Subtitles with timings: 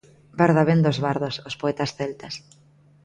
[0.39, 2.33] Barda vén dos bardos, os poetas celtas.